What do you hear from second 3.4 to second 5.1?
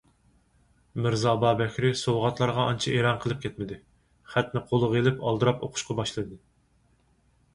كەتمىدى، خەتنى قولىغا